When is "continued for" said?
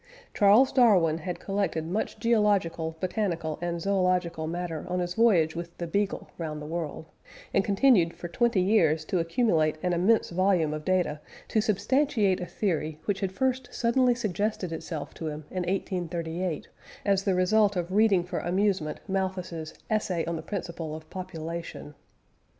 7.63-8.27